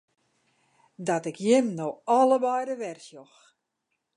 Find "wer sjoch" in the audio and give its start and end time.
2.81-3.37